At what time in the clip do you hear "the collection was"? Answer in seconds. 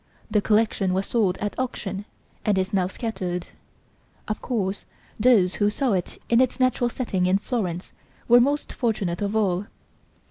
0.31-1.05